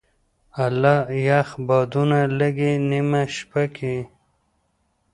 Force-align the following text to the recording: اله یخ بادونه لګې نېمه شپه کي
اله 0.65 0.95
یخ 1.27 1.49
بادونه 1.67 2.19
لګې 2.39 2.71
نېمه 2.89 3.23
شپه 3.35 3.63
کي 3.75 3.95